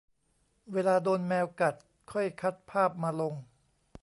[0.73, 1.75] เวลาโดนแมวกัด
[2.11, 3.33] ค่อยคัดภาพมาลง?